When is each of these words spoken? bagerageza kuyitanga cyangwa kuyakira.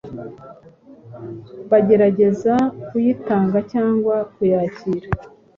bagerageza 1.69 2.53
kuyitanga 2.87 3.57
cyangwa 3.71 4.15
kuyakira. 4.33 5.07